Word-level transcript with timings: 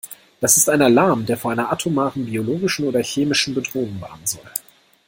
Das 0.39 0.57
ist 0.57 0.67
ein 0.67 0.81
Alarm, 0.81 1.27
der 1.27 1.37
vor 1.37 1.51
einer 1.51 1.71
atomaren, 1.71 2.25
biologischen 2.25 2.87
oder 2.87 3.03
chemischen 3.03 3.53
Bedrohung 3.53 4.01
warnen 4.01 4.25
soll. 4.25 4.41